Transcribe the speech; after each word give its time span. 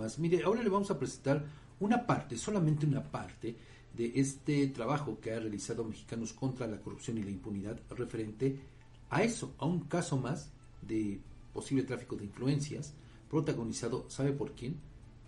más. 0.00 0.18
Mire, 0.18 0.42
ahora 0.42 0.62
le 0.62 0.70
vamos 0.70 0.90
a 0.90 0.98
presentar 0.98 1.44
una 1.78 2.06
parte, 2.06 2.36
solamente 2.36 2.86
una 2.86 3.02
parte, 3.02 3.56
de 3.96 4.12
este 4.14 4.68
trabajo 4.68 5.18
que 5.20 5.32
ha 5.32 5.40
realizado 5.40 5.84
Mexicanos 5.84 6.32
contra 6.32 6.66
la 6.66 6.80
Corrupción 6.80 7.18
y 7.18 7.22
la 7.22 7.30
Impunidad 7.30 7.78
referente 7.90 8.56
a 9.10 9.22
eso, 9.22 9.54
a 9.58 9.66
un 9.66 9.80
caso 9.80 10.16
más 10.16 10.50
de 10.82 11.20
posible 11.52 11.82
tráfico 11.82 12.16
de 12.16 12.24
influencias, 12.24 12.94
protagonizado, 13.28 14.06
¿sabe 14.08 14.32
por 14.32 14.52
quién? 14.52 14.76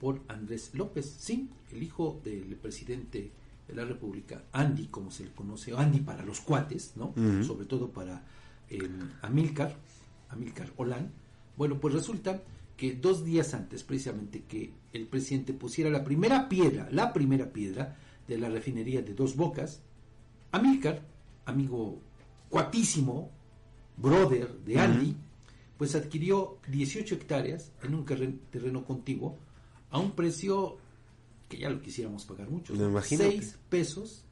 Por 0.00 0.21
Andrés 0.29 0.71
López, 0.75 1.16
sí, 1.18 1.50
el 1.73 1.82
hijo 1.82 2.20
del 2.25 2.57
presidente 2.57 3.30
de 3.66 3.75
la 3.75 3.84
República, 3.84 4.45
Andy, 4.52 4.86
como 4.86 5.11
se 5.11 5.25
le 5.25 5.32
conoce, 5.32 5.75
Andy 5.77 6.00
para 6.00 6.25
los 6.25 6.41
cuates, 6.41 6.93
¿no? 6.96 7.14
Sobre 7.43 7.66
todo 7.66 7.91
para 7.91 8.25
eh, 8.68 8.89
Amílcar, 9.23 9.77
Amílcar 10.29 10.73
Olán. 10.77 11.12
Bueno, 11.57 11.79
pues 11.79 11.95
resulta 11.95 12.43
que 12.83 12.95
dos 12.95 13.25
días 13.25 13.55
antes, 13.55 13.85
precisamente, 13.85 14.43
que 14.43 14.73
el 14.93 15.07
presidente 15.07 15.53
pusiera 15.53 15.89
la 15.89 16.03
primera 16.03 16.48
piedra, 16.48 16.89
la 16.91 17.12
primera 17.12 17.52
piedra 17.52 17.97
de 18.27 18.37
la 18.39 18.48
refinería 18.48 19.02
de 19.02 19.15
Dos 19.15 19.37
Bocas, 19.37 19.83
Amílcar, 20.51 21.01
amigo 21.45 22.01
cuatísimo, 22.48 23.30
brother 23.97 24.53
de 24.65 24.80
Andy, 24.80 25.16
pues 25.79 25.95
adquirió 25.95 26.59
18 26.66 27.15
hectáreas 27.15 27.70
en 27.84 27.95
un 27.95 28.05
terreno 28.51 28.84
contiguo 28.84 29.39
a 29.91 30.01
un 30.01 30.17
precio 30.17 30.78
que 31.48 31.59
ya 31.59 31.70
lo 31.70 31.80
quisiéramos 31.80 32.25
pagar 32.25 32.51
mucho, 32.51 32.75
6 33.01 33.59
pesos 33.69 34.25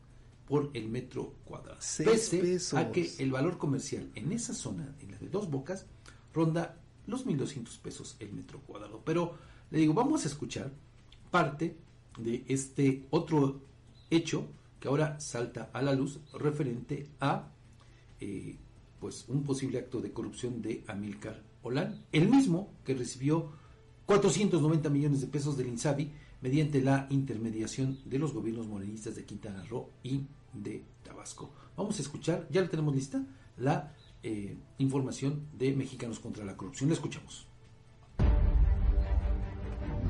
por 0.49 0.71
el 0.75 0.89
metro 0.89 1.35
cuadrado. 1.45 1.79
Pese 1.79 2.39
pesos. 2.39 2.77
a 2.77 2.91
que 2.91 3.13
el 3.21 3.31
valor 3.31 3.59
comercial 3.59 4.11
en 4.17 4.33
esa 4.33 4.55
zona, 4.55 4.93
en 4.99 5.13
la 5.13 5.19
de 5.19 5.29
Dos 5.29 5.49
Bocas, 5.49 5.87
ronda 6.35 6.81
los 7.11 7.27
1.200 7.27 7.79
pesos 7.79 8.17
el 8.21 8.33
metro 8.33 8.61
cuadrado. 8.61 9.03
Pero 9.05 9.35
le 9.71 9.79
digo, 9.79 9.95
vamos 9.95 10.25
a 10.25 10.29
escuchar 10.29 10.73
parte 11.31 11.77
de 12.19 12.45
este 12.49 13.07
otro 13.11 13.61
hecho 14.11 14.47
que 14.79 14.89
ahora 14.89 15.21
salta 15.21 15.71
a 15.73 15.83
la 15.83 15.95
luz 15.95 16.21
referente 16.33 17.09
a 17.21 17.49
eh, 18.21 18.57
pues 18.99 19.27
un 19.29 19.45
posible 19.45 19.79
acto 19.79 20.01
de 20.01 20.13
corrupción 20.13 20.61
de 20.63 20.85
Amilcar 20.87 21.43
Olán, 21.63 22.05
el 22.13 22.29
mismo 22.29 22.73
que 22.85 22.95
recibió 22.95 23.53
490 24.07 24.89
millones 24.91 25.21
de 25.21 25.27
pesos 25.27 25.57
del 25.57 25.69
INSABI 25.69 26.11
mediante 26.41 26.83
la 26.83 27.07
intermediación 27.11 27.99
de 28.05 28.19
los 28.19 28.33
gobiernos 28.33 28.67
morenistas 28.67 29.15
de 29.15 29.25
Quintana 29.25 29.65
Roo 29.65 29.91
y 30.03 30.23
de 30.53 30.85
Tabasco. 31.05 31.51
Vamos 31.77 31.99
a 31.99 32.03
escuchar, 32.03 32.47
ya 32.51 32.63
la 32.63 32.69
tenemos 32.69 32.95
lista, 32.95 33.25
la 33.57 33.95
eh, 34.23 34.57
información 34.79 35.49
de 35.53 35.73
Mexicanos 35.73 36.21
contra 36.21 36.45
la 36.45 36.57
Corrupción. 36.57 36.91
La 36.91 36.95
escuchamos. 36.95 37.47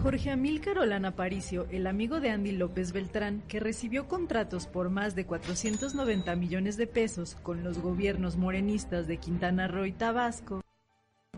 Jorge 0.02 0.30
Amílcar 0.30 0.78
Olán 0.78 1.04
Aparicio, 1.04 1.66
el 1.70 1.86
amigo 1.86 2.20
de 2.20 2.30
Andy 2.30 2.52
López 2.52 2.92
Beltrán, 2.92 3.42
que 3.48 3.60
recibió 3.60 4.08
contratos 4.08 4.66
por 4.66 4.88
más 4.88 5.14
de 5.14 5.26
490 5.26 6.36
millones 6.36 6.78
de 6.78 6.86
pesos 6.86 7.36
con 7.42 7.62
los 7.62 7.78
gobiernos 7.78 8.38
morenistas 8.38 9.06
de 9.06 9.18
Quintana 9.18 9.68
Roo 9.68 9.84
y 9.84 9.92
Tabasco, 9.92 10.62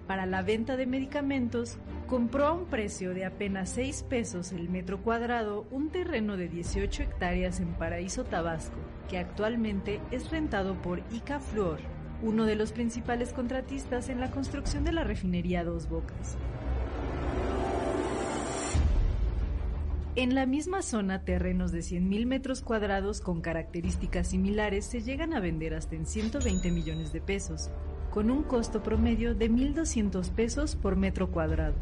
para 0.06 0.26
la 0.26 0.42
venta 0.42 0.76
de 0.76 0.86
medicamentos, 0.86 1.78
compró 2.06 2.46
a 2.46 2.52
un 2.52 2.66
precio 2.66 3.14
de 3.14 3.24
apenas 3.24 3.70
6 3.70 4.04
pesos 4.04 4.52
el 4.52 4.68
metro 4.68 5.02
cuadrado 5.02 5.66
un 5.70 5.90
terreno 5.90 6.36
de 6.36 6.48
18 6.48 7.04
hectáreas 7.04 7.60
en 7.60 7.72
Paraíso, 7.74 8.24
Tabasco, 8.24 8.76
que 9.08 9.18
actualmente 9.18 10.00
es 10.10 10.30
rentado 10.30 10.80
por 10.82 11.02
Ica 11.12 11.40
Fluor, 11.40 11.80
uno 12.22 12.46
de 12.46 12.54
los 12.54 12.72
principales 12.72 13.32
contratistas 13.32 14.08
en 14.08 14.20
la 14.20 14.30
construcción 14.30 14.84
de 14.84 14.92
la 14.92 15.04
refinería 15.04 15.64
Dos 15.64 15.88
Bocas. 15.88 16.36
En 20.14 20.34
la 20.34 20.44
misma 20.44 20.82
zona, 20.82 21.24
terrenos 21.24 21.72
de 21.72 21.80
100.000 21.80 22.26
metros 22.26 22.60
cuadrados 22.60 23.22
con 23.22 23.40
características 23.40 24.28
similares 24.28 24.84
se 24.84 25.00
llegan 25.00 25.32
a 25.32 25.40
vender 25.40 25.72
hasta 25.72 25.96
en 25.96 26.04
120 26.04 26.70
millones 26.70 27.12
de 27.14 27.22
pesos, 27.22 27.70
con 28.10 28.30
un 28.30 28.42
costo 28.42 28.82
promedio 28.82 29.34
de 29.34 29.50
1.200 29.50 30.30
pesos 30.30 30.76
por 30.76 30.96
metro 30.96 31.30
cuadrado. 31.30 31.74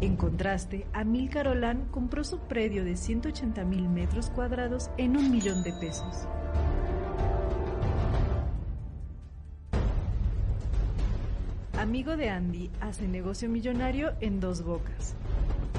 En 0.00 0.16
contraste, 0.16 0.86
Amil 0.92 1.30
Carolán 1.30 1.86
compró 1.92 2.24
su 2.24 2.40
predio 2.40 2.84
de 2.84 2.94
180.000 2.94 3.88
metros 3.88 4.30
cuadrados 4.30 4.90
en 4.98 5.16
un 5.16 5.30
millón 5.30 5.62
de 5.62 5.72
pesos. 5.74 6.26
Amigo 11.84 12.16
de 12.16 12.30
Andy 12.30 12.70
hace 12.80 13.06
negocio 13.06 13.50
millonario 13.50 14.12
en 14.22 14.40
dos 14.40 14.64
bocas. 14.64 15.14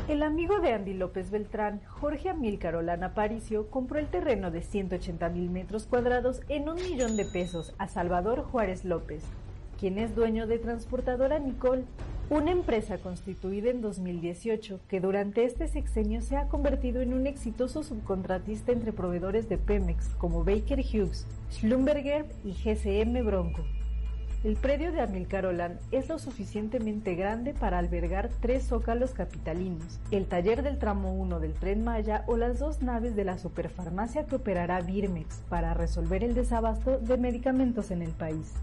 El 0.07 0.21
amigo 0.21 0.59
de 0.59 0.71
Andy 0.71 0.93
López 0.93 1.31
Beltrán, 1.31 1.81
Jorge 1.87 2.29
Amílcar 2.29 2.75
Olana 2.75 3.07
Aparicio, 3.07 3.71
compró 3.71 3.97
el 3.97 4.05
terreno 4.05 4.51
de 4.51 4.61
180 4.61 5.29
mil 5.29 5.49
metros 5.49 5.87
cuadrados 5.87 6.41
en 6.47 6.69
un 6.69 6.75
millón 6.75 7.17
de 7.17 7.25
pesos 7.25 7.73
a 7.79 7.87
Salvador 7.87 8.43
Juárez 8.43 8.85
López, 8.85 9.23
quien 9.79 9.97
es 9.97 10.13
dueño 10.13 10.45
de 10.45 10.59
Transportadora 10.59 11.39
Nicole, 11.39 11.85
una 12.29 12.51
empresa 12.51 12.99
constituida 12.99 13.71
en 13.71 13.81
2018 13.81 14.81
que 14.87 14.99
durante 14.99 15.43
este 15.43 15.67
sexenio 15.67 16.21
se 16.21 16.37
ha 16.37 16.49
convertido 16.49 17.01
en 17.01 17.15
un 17.15 17.25
exitoso 17.25 17.81
subcontratista 17.81 18.71
entre 18.71 18.93
proveedores 18.93 19.49
de 19.49 19.57
Pemex 19.57 20.09
como 20.19 20.43
Baker 20.43 20.81
Hughes, 20.81 21.25
Schlumberger 21.49 22.27
y 22.43 22.51
GCM 22.51 23.25
Bronco. 23.25 23.63
El 24.45 24.57
predio 24.57 24.91
de 24.91 25.01
Amilcar 25.01 25.47
Olán 25.47 25.79
es 25.89 26.07
lo 26.07 26.19
suficientemente 26.19 27.15
grande 27.15 27.55
para 27.55 27.79
albergar 27.79 28.29
tres 28.41 28.67
zócalos 28.67 29.09
capitalinos, 29.09 29.99
el 30.11 30.27
taller 30.27 30.61
del 30.61 30.77
tramo 30.77 31.15
1 31.15 31.39
del 31.39 31.53
tren 31.53 31.83
Maya 31.83 32.23
o 32.27 32.37
las 32.37 32.59
dos 32.59 32.83
naves 32.83 33.15
de 33.15 33.25
la 33.25 33.39
superfarmacia 33.39 34.27
que 34.27 34.35
operará 34.35 34.81
Birmex 34.81 35.37
para 35.49 35.73
resolver 35.73 36.23
el 36.23 36.35
desabasto 36.35 36.99
de 36.99 37.17
medicamentos 37.17 37.89
en 37.89 38.03
el 38.03 38.11
país. 38.11 38.53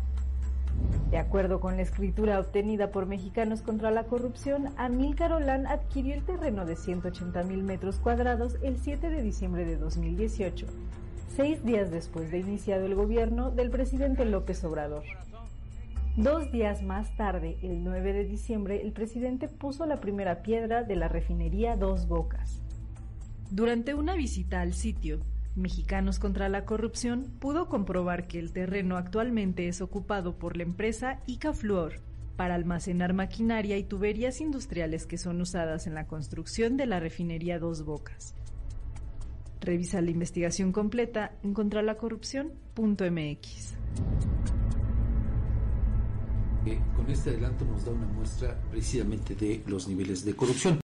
De 1.10 1.18
acuerdo 1.18 1.58
con 1.58 1.74
la 1.74 1.82
escritura 1.82 2.38
obtenida 2.38 2.92
por 2.92 3.06
Mexicanos 3.06 3.60
contra 3.60 3.90
la 3.90 4.04
Corrupción, 4.04 4.68
Amilcar 4.76 5.32
Olán 5.32 5.66
adquirió 5.66 6.14
el 6.14 6.22
terreno 6.22 6.64
de 6.64 6.76
180 6.76 7.42
mil 7.42 7.64
metros 7.64 7.96
cuadrados 7.96 8.56
el 8.62 8.78
7 8.78 9.10
de 9.10 9.20
diciembre 9.20 9.64
de 9.64 9.78
2018, 9.78 10.64
seis 11.34 11.64
días 11.64 11.90
después 11.90 12.30
de 12.30 12.38
iniciado 12.38 12.86
el 12.86 12.94
gobierno 12.94 13.50
del 13.50 13.70
presidente 13.70 14.24
López 14.24 14.62
Obrador. 14.62 15.02
Dos 16.16 16.50
días 16.52 16.82
más 16.82 17.16
tarde, 17.16 17.56
el 17.62 17.82
9 17.82 18.12
de 18.12 18.26
diciembre, 18.26 18.82
el 18.82 18.92
presidente 18.92 19.48
puso 19.48 19.86
la 19.86 19.98
primera 19.98 20.42
piedra 20.42 20.82
de 20.82 20.94
la 20.94 21.08
refinería 21.08 21.74
Dos 21.74 22.06
Bocas. 22.06 22.60
Durante 23.50 23.94
una 23.94 24.14
visita 24.14 24.60
al 24.60 24.74
sitio, 24.74 25.20
Mexicanos 25.56 26.18
contra 26.18 26.50
la 26.50 26.66
Corrupción 26.66 27.32
pudo 27.38 27.70
comprobar 27.70 28.26
que 28.26 28.38
el 28.38 28.52
terreno 28.52 28.98
actualmente 28.98 29.68
es 29.68 29.80
ocupado 29.80 30.36
por 30.36 30.58
la 30.58 30.64
empresa 30.64 31.20
Ica 31.26 31.54
Fluor 31.54 32.02
para 32.36 32.56
almacenar 32.56 33.14
maquinaria 33.14 33.78
y 33.78 33.84
tuberías 33.84 34.42
industriales 34.42 35.06
que 35.06 35.16
son 35.16 35.40
usadas 35.40 35.86
en 35.86 35.94
la 35.94 36.06
construcción 36.06 36.76
de 36.76 36.84
la 36.84 37.00
refinería 37.00 37.58
Dos 37.58 37.86
Bocas. 37.86 38.34
Revisa 39.62 40.02
la 40.02 40.10
investigación 40.10 40.72
completa 40.72 41.32
en 41.42 41.54
contralacorrupción.mx 41.54 43.78
con 46.96 47.10
este 47.10 47.30
adelanto 47.30 47.64
nos 47.64 47.84
da 47.84 47.90
una 47.90 48.06
muestra 48.06 48.56
precisamente 48.70 49.34
de 49.34 49.62
los 49.66 49.88
niveles 49.88 50.24
de 50.24 50.34
corrupción. 50.34 50.78